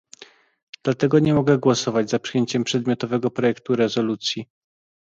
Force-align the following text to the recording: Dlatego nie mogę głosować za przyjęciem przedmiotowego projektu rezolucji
Dlatego 0.83 1.19
nie 1.19 1.33
mogę 1.33 1.57
głosować 1.57 2.09
za 2.09 2.19
przyjęciem 2.19 2.63
przedmiotowego 2.63 3.31
projektu 3.31 3.75
rezolucji 3.75 4.49